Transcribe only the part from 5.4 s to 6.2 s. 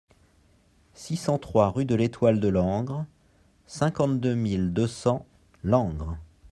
Langres